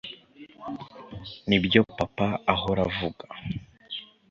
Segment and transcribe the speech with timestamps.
[1.47, 3.25] nibyo papa ahora avuga